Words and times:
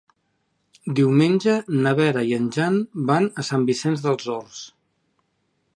Diumenge 0.99 1.57
na 1.83 1.91
Vera 1.99 2.23
i 2.31 2.33
en 2.39 2.49
Jan 2.57 2.81
van 3.11 3.29
a 3.43 3.47
Sant 3.53 3.69
Vicenç 3.71 4.07
dels 4.07 4.31
Horts. 4.35 4.65